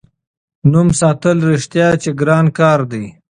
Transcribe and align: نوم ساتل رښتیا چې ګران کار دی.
نوم 0.71 0.87
ساتل 0.99 1.37
رښتیا 1.51 1.87
چې 2.01 2.09
ګران 2.19 2.45
کار 2.59 2.79
دی. 2.91 3.05